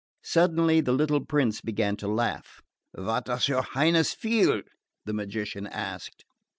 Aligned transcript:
Suddenly 0.23 0.81
the 0.81 0.93
little 0.93 1.23
prince 1.23 1.61
began 1.61 1.95
to 1.97 2.07
laugh. 2.07 2.63
"What 2.93 3.25
does 3.25 3.47
your 3.47 3.61
Highness 3.61 4.15
feel?" 4.15 4.63
the 5.05 5.13
magician 5.13 5.67
asked. 5.67 6.25